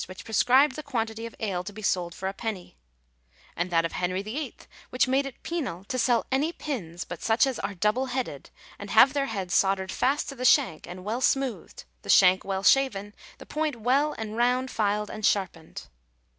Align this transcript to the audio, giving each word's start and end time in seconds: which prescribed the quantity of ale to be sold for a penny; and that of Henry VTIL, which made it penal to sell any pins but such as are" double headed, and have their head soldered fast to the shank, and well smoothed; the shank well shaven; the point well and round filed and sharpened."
which 0.07 0.25
prescribed 0.25 0.75
the 0.75 0.81
quantity 0.81 1.27
of 1.27 1.35
ale 1.39 1.63
to 1.63 1.71
be 1.71 1.83
sold 1.83 2.15
for 2.15 2.27
a 2.27 2.33
penny; 2.33 2.75
and 3.55 3.69
that 3.69 3.85
of 3.85 3.91
Henry 3.91 4.23
VTIL, 4.23 4.65
which 4.89 5.07
made 5.07 5.27
it 5.27 5.43
penal 5.43 5.83
to 5.83 5.99
sell 5.99 6.25
any 6.31 6.51
pins 6.51 7.03
but 7.03 7.21
such 7.21 7.45
as 7.45 7.59
are" 7.59 7.75
double 7.89 8.07
headed, 8.07 8.49
and 8.79 8.89
have 8.89 9.13
their 9.13 9.27
head 9.27 9.51
soldered 9.51 9.91
fast 9.91 10.27
to 10.29 10.33
the 10.33 10.43
shank, 10.43 10.87
and 10.87 11.03
well 11.05 11.21
smoothed; 11.21 11.83
the 12.01 12.09
shank 12.09 12.43
well 12.43 12.63
shaven; 12.63 13.13
the 13.37 13.45
point 13.45 13.75
well 13.75 14.15
and 14.17 14.35
round 14.37 14.71
filed 14.71 15.11
and 15.11 15.23
sharpened." 15.23 15.85